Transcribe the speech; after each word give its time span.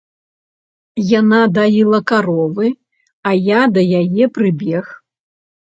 Яна 1.19 1.41
даіла 1.59 1.99
каровы, 2.13 2.67
а 3.29 3.35
я 3.53 3.61
да 3.79 3.87
яе 4.03 4.25
прыбег. 4.41 4.85